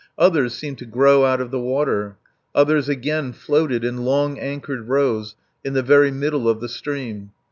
[0.17, 2.17] Others seemed to grow out of the water;
[2.55, 7.29] others again floated in long anchored rows in the very middle of the stream.